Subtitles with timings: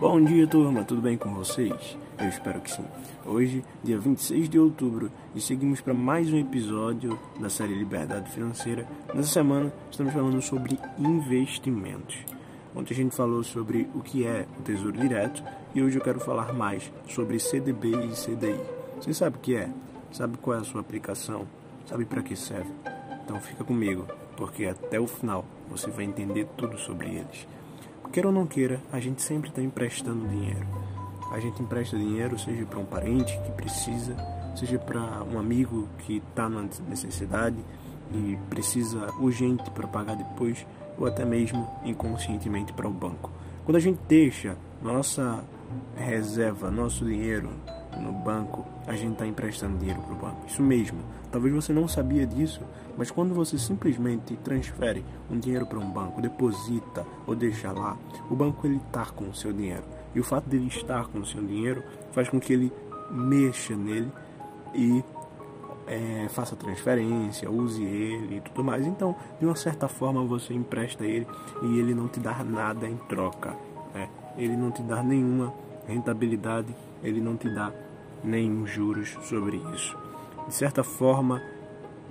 [0.00, 1.94] Bom dia, turma, tudo bem com vocês?
[2.18, 2.86] Eu espero que sim.
[3.26, 8.88] Hoje, dia 26 de outubro, e seguimos para mais um episódio da série Liberdade Financeira.
[9.12, 12.16] Nessa semana, estamos falando sobre investimentos.
[12.74, 15.44] Ontem a gente falou sobre o que é o Tesouro Direto
[15.74, 18.58] e hoje eu quero falar mais sobre CDB e CDI.
[18.96, 19.68] Você sabe o que é?
[20.12, 21.46] Sabe qual é a sua aplicação?
[21.84, 22.72] Sabe para que serve?
[23.22, 27.46] Então fica comigo, porque até o final você vai entender tudo sobre eles.
[28.12, 30.66] Queira ou não queira, a gente sempre está emprestando dinheiro.
[31.30, 34.16] A gente empresta dinheiro, seja para um parente que precisa,
[34.56, 37.56] seja para um amigo que está na necessidade
[38.12, 40.66] e precisa urgente para pagar depois,
[40.98, 43.30] ou até mesmo inconscientemente para o banco.
[43.64, 45.44] Quando a gente deixa nossa
[45.94, 47.48] reserva, nosso dinheiro
[47.98, 50.46] no banco, a gente está emprestando dinheiro para o banco.
[50.46, 50.98] Isso mesmo.
[51.32, 52.60] Talvez você não sabia disso,
[52.96, 57.96] mas quando você simplesmente transfere um dinheiro para um banco, deposita ou deixa lá,
[58.28, 59.84] o banco ele está com o seu dinheiro.
[60.14, 61.82] E o fato dele estar com o seu dinheiro
[62.12, 62.72] faz com que ele
[63.10, 64.10] mexa nele
[64.74, 65.02] e
[65.86, 68.86] é, faça transferência, use ele e tudo mais.
[68.86, 71.26] Então, de uma certa forma, você empresta ele
[71.62, 73.56] e ele não te dá nada em troca.
[73.92, 74.08] Né?
[74.36, 75.52] Ele não te dá nenhuma
[75.86, 77.72] rentabilidade, ele não te dá
[78.22, 79.96] nenhum juros sobre isso.
[80.46, 81.42] De certa forma,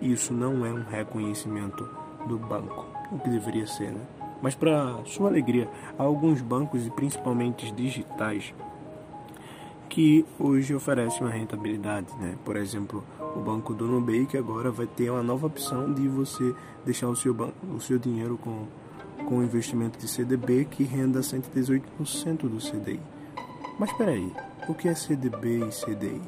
[0.01, 1.87] isso não é um reconhecimento
[2.27, 4.01] do banco, o que deveria ser, né?
[4.41, 8.53] Mas para sua alegria, há alguns bancos e principalmente digitais
[9.89, 12.35] que hoje oferecem uma rentabilidade, né?
[12.45, 13.03] Por exemplo,
[13.35, 17.33] o banco do Nubank agora vai ter uma nova opção de você deixar o seu
[17.33, 18.65] banco, o seu dinheiro com
[19.25, 21.81] com investimento de CDB que renda 118%
[22.49, 22.99] do CDI.
[23.77, 24.31] Mas espera aí,
[24.69, 26.21] o que é CDB e CDI?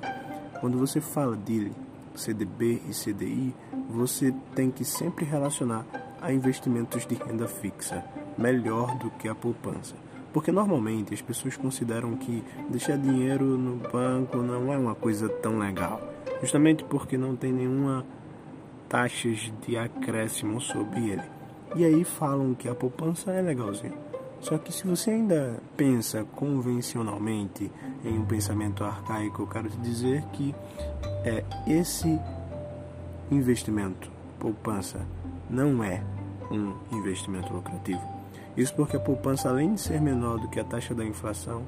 [0.60, 1.72] Quando você fala de
[2.16, 3.54] CDB e CDI,
[3.88, 5.86] você tem que sempre relacionar
[6.20, 8.04] a investimentos de renda fixa,
[8.36, 9.94] melhor do que a poupança.
[10.34, 15.60] Porque normalmente as pessoas consideram que deixar dinheiro no banco não é uma coisa tão
[15.60, 16.02] legal,
[16.42, 18.04] justamente porque não tem nenhuma
[18.90, 21.24] taxas de acréscimo sobre ele.
[21.76, 24.11] E aí falam que a poupança é legalzinho.
[24.42, 27.72] Só que se você ainda pensa convencionalmente
[28.04, 30.54] em um pensamento arcaico, eu quero te dizer que
[31.24, 32.20] é esse
[33.30, 35.06] investimento, poupança,
[35.48, 36.04] não é
[36.50, 38.02] um investimento lucrativo.
[38.58, 41.64] Isso porque a poupança, além de ser menor do que a taxa da inflação,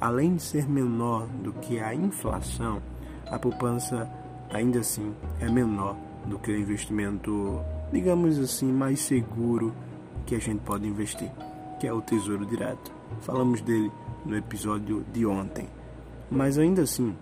[0.00, 2.80] além de ser menor do que a inflação,
[3.26, 4.10] a poupança
[4.50, 5.94] ainda assim é menor
[6.24, 7.60] do que o investimento,
[7.92, 9.74] digamos assim, mais seguro
[10.24, 11.30] que a gente pode investir
[11.78, 12.92] que é o Tesouro Direto.
[13.20, 13.90] Falamos dele
[14.24, 15.68] no episódio de ontem.
[16.30, 17.16] Mas ainda assim,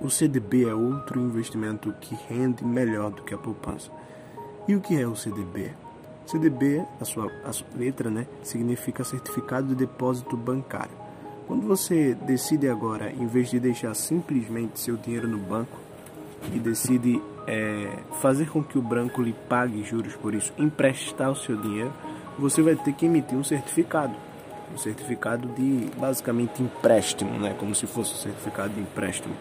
[0.00, 3.90] o CDB é outro investimento que rende melhor do que a poupança.
[4.66, 5.72] E o que é o CDB?
[6.26, 10.96] CDB, a sua, a sua letra, né, significa Certificado de Depósito Bancário.
[11.46, 15.76] Quando você decide agora, em vez de deixar simplesmente seu dinheiro no banco
[16.54, 21.34] e decide é, fazer com que o banco lhe pague juros por isso, emprestar o
[21.34, 21.92] seu dinheiro,
[22.40, 24.14] você vai ter que emitir um certificado.
[24.74, 27.54] Um certificado de basicamente empréstimo, né?
[27.58, 29.34] como se fosse um certificado de empréstimo.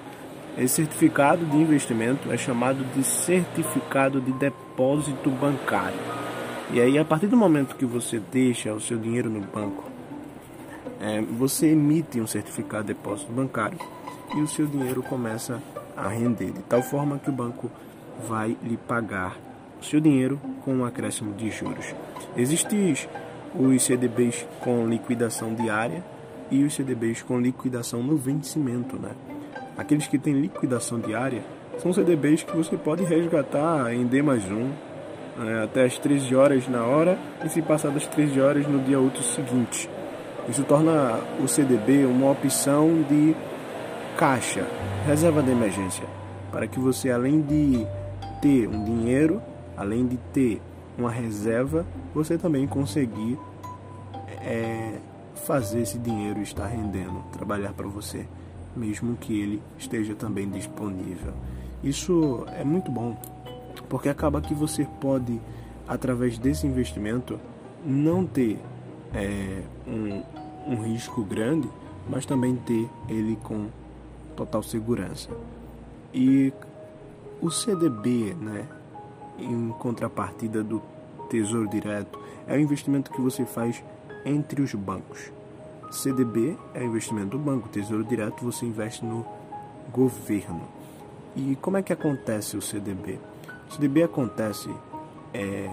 [0.58, 6.00] Esse certificado de investimento é chamado de certificado de depósito bancário.
[6.72, 9.86] E aí, a partir do momento que você deixa o seu dinheiro no banco,
[11.00, 13.80] é, você emite um certificado de depósito bancário
[14.36, 15.62] e o seu dinheiro começa
[15.96, 17.72] a render, de tal forma que o banco
[18.28, 19.38] vai lhe pagar
[19.80, 21.94] o seu dinheiro com um acréscimo de juros.
[22.36, 22.96] Existem
[23.56, 26.04] os CDBs com liquidação diária
[26.52, 29.12] e os CDBs com liquidação no vencimento, né?
[29.78, 31.42] Aqueles que têm liquidação diária
[31.78, 34.70] são CDBs que você pode resgatar em D mais um
[35.42, 39.00] é, até as 13 horas na hora e se passar das 13 horas no dia
[39.00, 39.90] útil seguinte.
[40.50, 43.36] Isso torna o CDB uma opção de
[44.18, 44.66] caixa,
[45.08, 46.04] reserva de emergência,
[46.52, 47.88] para que você além de
[48.42, 49.42] ter um dinheiro,
[49.80, 50.62] além de ter
[50.98, 53.40] uma reserva, você também conseguir
[54.42, 55.00] é,
[55.36, 58.28] fazer esse dinheiro estar rendendo, trabalhar para você,
[58.76, 61.32] mesmo que ele esteja também disponível.
[61.82, 63.18] Isso é muito bom,
[63.88, 65.40] porque acaba que você pode,
[65.88, 67.40] através desse investimento,
[67.86, 68.60] não ter
[69.14, 71.70] é, um, um risco grande,
[72.10, 73.68] mas também ter ele com
[74.36, 75.30] total segurança.
[76.14, 76.52] E
[77.42, 78.68] o CDB, né,
[79.42, 80.82] em contrapartida do
[81.30, 83.84] Tesouro Direto, é o investimento que você faz
[84.26, 85.32] entre os bancos.
[85.92, 89.26] CDB é o investimento do banco, Tesouro Direto você investe no
[89.92, 90.62] governo.
[91.36, 93.20] E como é que acontece o CDB?
[93.70, 94.70] O CDB acontece
[95.34, 95.70] é,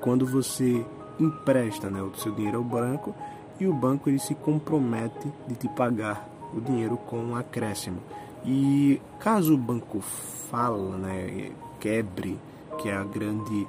[0.00, 0.84] quando você
[1.18, 3.14] empresta né, o seu dinheiro ao banco
[3.58, 7.98] e o banco ele se compromete de te pagar o dinheiro com um acréscimo.
[8.44, 11.50] E caso o banco fala, né,
[11.84, 12.40] quebre,
[12.80, 13.68] que é a grande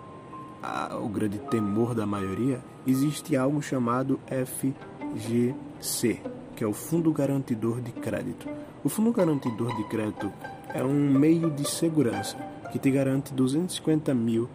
[0.63, 6.21] a, o grande temor da maioria, existe algo chamado FGC,
[6.55, 8.47] que é o Fundo Garantidor de Crédito.
[8.85, 10.31] O Fundo Garantidor de Crédito
[10.73, 12.37] é um meio de segurança
[12.71, 14.47] que te garante 250 mil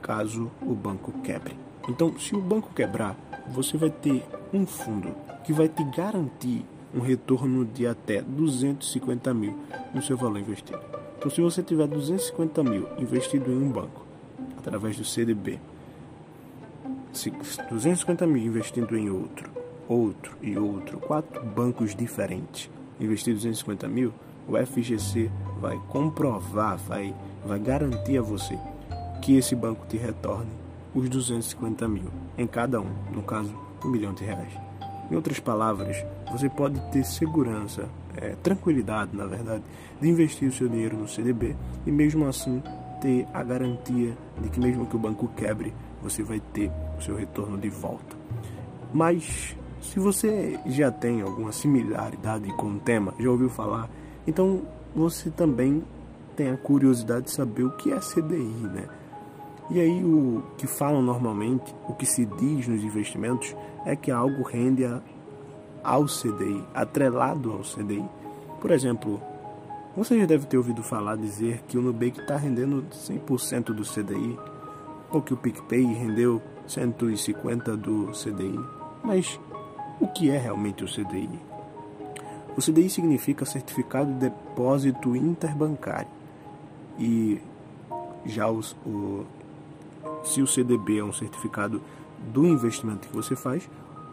[0.00, 1.56] caso o banco quebre.
[1.88, 3.16] Então, se o banco quebrar,
[3.48, 5.12] você vai ter um fundo
[5.42, 6.64] que vai te garantir
[6.94, 9.58] um retorno de até 250 mil
[9.92, 11.03] no seu valor investido.
[11.24, 14.04] Então, se você tiver 250 mil investido em um banco
[14.58, 15.58] através do CDB,
[17.70, 19.50] 250 mil investindo em outro,
[19.88, 22.68] outro e outro, quatro bancos diferentes,
[23.00, 24.12] investido 250 mil,
[24.46, 28.58] o FGC vai comprovar, vai, vai garantir a você
[29.22, 30.50] que esse banco te retorne
[30.94, 34.52] os 250 mil em cada um, no caso, um milhão de reais.
[35.10, 39.62] Em outras palavras, você pode ter segurança, é, tranquilidade, na verdade,
[40.00, 41.56] de investir o seu dinheiro no CDB
[41.86, 42.62] e mesmo assim
[43.00, 45.72] ter a garantia de que mesmo que o banco quebre,
[46.02, 48.16] você vai ter o seu retorno de volta.
[48.92, 53.90] Mas se você já tem alguma similaridade com o tema, já ouviu falar,
[54.26, 54.62] então
[54.94, 55.82] você também
[56.36, 58.88] tem a curiosidade de saber o que é CDI, né?
[59.70, 64.42] E aí o que falam normalmente, o que se diz nos investimentos é que algo
[64.42, 65.00] rende a,
[65.84, 68.04] ao CDI, atrelado ao CDI.
[68.60, 69.20] Por exemplo,
[69.96, 74.38] você já deve ter ouvido falar dizer que o Nubank está rendendo 100% do CDI,
[75.10, 78.58] ou que o PicPay rendeu 150% do CDI.
[79.04, 79.38] Mas
[80.00, 81.38] o que é realmente o CDI?
[82.56, 86.08] O CDI significa Certificado de Depósito Interbancário.
[86.98, 87.40] E
[88.24, 89.24] já os, o,
[90.24, 91.82] se o CDB é um certificado
[92.32, 93.68] do investimento que você faz,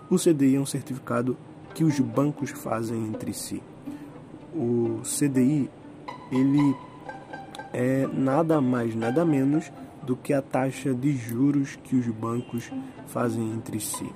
[0.10, 1.38] o CDI é um certificado
[1.74, 3.62] que os bancos fazem entre si.
[4.54, 5.70] O CDI
[6.32, 6.76] ele
[7.74, 9.72] é nada mais, nada menos
[10.04, 12.72] do que a taxa de juros que os bancos
[13.08, 14.10] fazem entre si.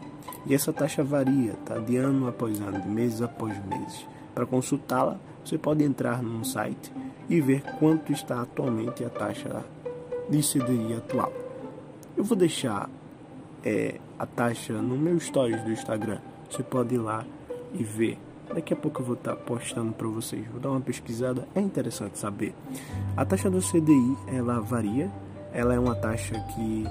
[0.45, 1.77] E essa taxa varia, tá?
[1.77, 4.07] De ano após ano, de meses após meses.
[4.33, 6.91] Para consultá-la, você pode entrar num site
[7.29, 9.63] e ver quanto está atualmente a taxa
[10.29, 11.31] de CDI atual.
[12.17, 12.89] Eu vou deixar
[13.63, 16.19] é, a taxa no meu stories do Instagram.
[16.49, 17.25] Você pode ir lá
[17.77, 18.17] e ver.
[18.53, 20.45] Daqui a pouco eu vou estar postando para vocês.
[20.47, 22.53] Vou dar uma pesquisada, é interessante saber.
[23.17, 25.11] A taxa do CDI ela varia.
[25.51, 26.85] Ela é uma taxa que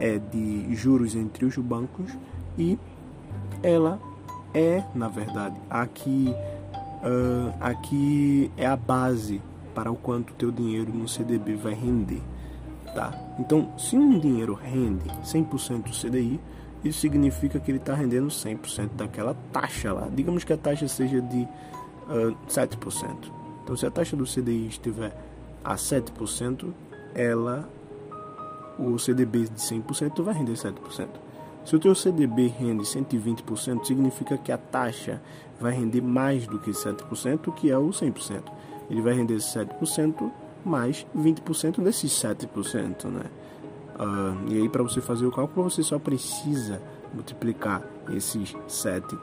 [0.00, 2.10] é de juros entre os bancos
[2.56, 2.78] e
[3.62, 4.00] ela
[4.54, 6.32] é, na verdade, aqui
[7.02, 9.42] uh, aqui é a base
[9.74, 12.22] para o quanto teu dinheiro no CDB vai render
[12.98, 13.12] tá?
[13.38, 16.40] Então, se um dinheiro rende 100% do CDI,
[16.84, 20.08] isso significa que ele está rendendo 100% daquela taxa lá.
[20.12, 23.16] Digamos que a taxa seja de uh, 7%.
[23.62, 25.12] Então, se a taxa do CDI estiver
[25.64, 26.72] a 7%,
[27.14, 27.68] ela,
[28.78, 31.08] o CDB de 100% vai render 7%.
[31.64, 35.20] Se o teu CDB rende 120%, significa que a taxa
[35.60, 38.42] vai render mais do que 7%, que é o 100%.
[38.88, 40.30] Ele vai render 7%
[40.64, 43.24] mais 20% desses 7%, né?
[43.98, 46.80] Uh, e aí para você fazer o cálculo você só precisa
[47.12, 49.18] multiplicar esses 7 uh,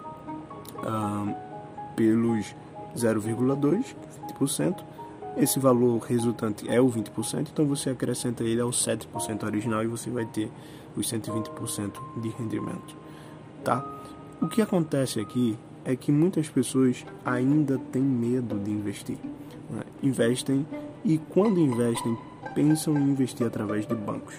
[0.83, 1.33] ah,
[1.95, 2.53] pelos
[2.95, 3.95] 0,2,
[4.39, 4.83] 20%.
[5.37, 10.09] Esse valor resultante é o 20%, então você acrescenta ele ao 7% original e você
[10.09, 10.49] vai ter
[10.95, 11.91] os 120%
[12.21, 12.95] de rendimento,
[13.63, 13.85] tá?
[14.41, 19.17] O que acontece aqui é que muitas pessoas ainda têm medo de investir.
[19.69, 19.81] Né?
[20.01, 20.65] Investem
[21.03, 22.17] e, quando investem,
[22.53, 24.35] pensam em investir através de bancos,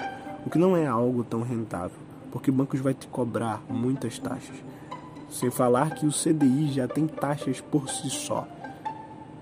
[0.46, 1.98] o que não é algo tão rentável,
[2.30, 4.54] porque bancos vai te cobrar muitas taxas.
[5.28, 8.46] Sem falar que o CDI já tem taxas por si só.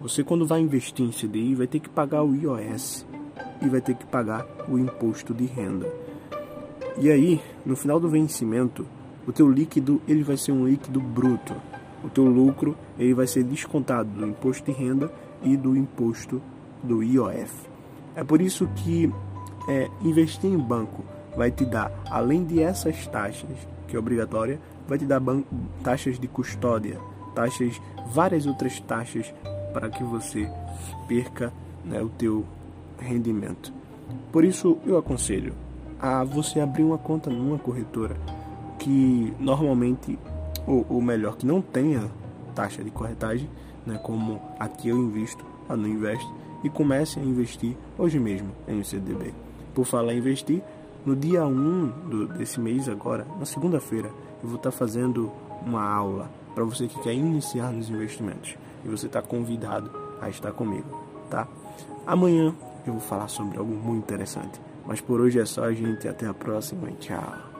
[0.00, 3.06] Você, quando vai investir em CDI, vai ter que pagar o IOS
[3.60, 5.92] e vai ter que pagar o imposto de renda.
[6.96, 8.86] E aí, no final do vencimento,
[9.26, 11.54] o teu líquido ele vai ser um líquido bruto.
[12.02, 16.40] O teu lucro ele vai ser descontado do imposto de renda e do imposto
[16.82, 17.52] do IOF.
[18.16, 19.12] É por isso que
[19.68, 21.04] é, investir em banco
[21.36, 23.50] vai te dar, além de essas taxas,
[23.88, 25.20] que é obrigatória, vai te dar
[25.82, 26.98] taxas de custódia,
[27.34, 29.32] taxas, várias outras taxas
[29.72, 30.48] para que você
[31.08, 31.52] perca
[31.84, 32.44] né, o teu
[32.98, 33.72] rendimento.
[34.30, 35.54] Por isso eu aconselho
[35.98, 38.16] a você abrir uma conta numa corretora
[38.78, 40.18] que normalmente,
[40.66, 42.10] ou, ou melhor, que não tenha
[42.54, 43.48] taxa de corretagem,
[43.86, 46.30] né, como aqui eu invisto, a não investe,
[46.62, 49.43] e comece a investir hoje mesmo em um CDB.
[49.74, 50.62] Por falar em investir,
[51.04, 54.10] no dia 1 do, desse mês agora, na segunda-feira,
[54.42, 55.30] eu vou estar fazendo
[55.66, 58.56] uma aula para você que quer iniciar nos investimentos.
[58.84, 59.90] E você está convidado
[60.20, 61.48] a estar comigo, tá?
[62.06, 62.54] Amanhã
[62.86, 64.60] eu vou falar sobre algo muito interessante.
[64.86, 66.06] Mas por hoje é só, gente.
[66.06, 67.53] Até a próxima tchau.